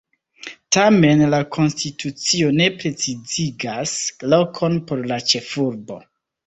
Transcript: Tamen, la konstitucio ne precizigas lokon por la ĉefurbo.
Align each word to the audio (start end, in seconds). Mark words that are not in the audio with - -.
Tamen, 0.77 1.21
la 1.33 1.41
konstitucio 1.57 2.49
ne 2.57 2.71
precizigas 2.81 3.97
lokon 4.35 4.83
por 4.91 5.09
la 5.15 5.23
ĉefurbo. 5.31 6.05